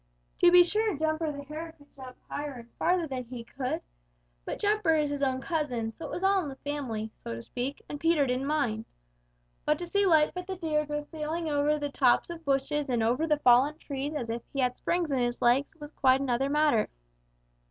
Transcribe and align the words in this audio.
To 0.39 0.49
be 0.51 0.63
sure 0.63 0.97
Jumper 0.97 1.31
the 1.31 1.43
Hare 1.43 1.73
could 1.77 1.95
jump 1.95 2.17
higher 2.27 2.53
and 2.53 2.71
farther 2.79 3.05
than 3.05 3.23
he 3.25 3.43
could, 3.43 3.81
but 4.45 4.57
Jumper 4.57 4.95
is 4.95 5.11
his 5.11 5.21
own 5.21 5.41
cousin, 5.41 5.93
so 5.95 6.05
it 6.05 6.09
was 6.11 6.23
all 6.23 6.41
in 6.41 6.49
the 6.49 6.55
family, 6.55 7.11
so 7.23 7.35
to 7.35 7.43
speak, 7.43 7.83
and 7.87 7.99
Peter 7.99 8.25
didn't 8.25 8.47
mind. 8.47 8.85
But 9.63 9.77
to 9.77 9.85
see 9.85 10.07
Lightfoot 10.07 10.47
the 10.47 10.55
Deer 10.55 10.87
go 10.87 11.01
sailing 11.01 11.49
over 11.49 11.77
the 11.77 11.91
tops 11.91 12.31
of 12.31 12.39
the 12.39 12.45
bushes 12.45 12.89
and 12.89 13.03
over 13.03 13.27
the 13.27 13.37
fallen 13.37 13.77
trees 13.77 14.15
as 14.15 14.31
if 14.31 14.41
he 14.51 14.59
had 14.59 14.75
springs 14.75 15.11
in 15.11 15.19
his 15.19 15.39
legs 15.39 15.75
was 15.75 15.91
quite 15.91 16.19
another 16.19 16.49
matter. 16.49 16.89